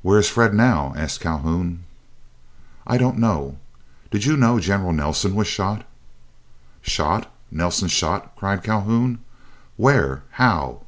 [0.00, 1.84] "Where is Fred now?" asked Calhoun.
[2.86, 3.58] "I don't know.
[4.10, 5.84] Did you know General Nelson was shot?"
[6.80, 7.30] "Shot?
[7.50, 9.18] Nelson shot?" cried Calhoun.
[9.76, 10.22] "Where?
[10.30, 10.84] How?"